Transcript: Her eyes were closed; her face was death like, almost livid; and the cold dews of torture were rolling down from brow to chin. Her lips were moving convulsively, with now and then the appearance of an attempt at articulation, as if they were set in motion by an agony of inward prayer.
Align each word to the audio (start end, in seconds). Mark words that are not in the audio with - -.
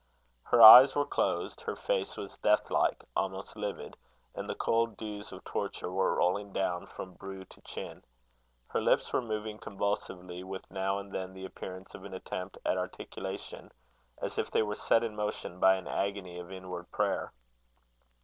Her 0.45 0.63
eyes 0.63 0.95
were 0.95 1.05
closed; 1.05 1.61
her 1.61 1.75
face 1.75 2.17
was 2.17 2.37
death 2.37 2.71
like, 2.71 3.03
almost 3.15 3.55
livid; 3.55 3.95
and 4.33 4.49
the 4.49 4.55
cold 4.55 4.97
dews 4.97 5.31
of 5.31 5.43
torture 5.43 5.91
were 5.91 6.15
rolling 6.15 6.51
down 6.53 6.87
from 6.87 7.13
brow 7.13 7.43
to 7.47 7.61
chin. 7.61 8.01
Her 8.69 8.81
lips 8.81 9.13
were 9.13 9.21
moving 9.21 9.59
convulsively, 9.59 10.43
with 10.43 10.71
now 10.71 10.97
and 10.97 11.11
then 11.11 11.35
the 11.35 11.45
appearance 11.45 11.93
of 11.93 12.03
an 12.03 12.15
attempt 12.15 12.57
at 12.65 12.79
articulation, 12.79 13.71
as 14.19 14.39
if 14.39 14.49
they 14.49 14.63
were 14.63 14.73
set 14.73 15.03
in 15.03 15.15
motion 15.15 15.59
by 15.59 15.75
an 15.75 15.87
agony 15.87 16.39
of 16.39 16.51
inward 16.51 16.89
prayer. 16.91 17.31